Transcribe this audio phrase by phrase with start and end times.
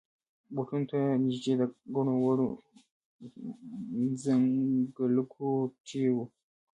[0.53, 1.63] بوټو ته نږدې د
[1.95, 2.47] ګڼو ونو
[4.23, 6.15] ځنګلګوټی و.